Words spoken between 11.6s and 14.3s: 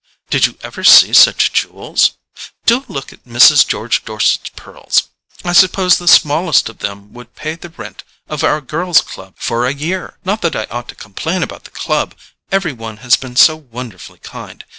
the club; every one has been so wonderfully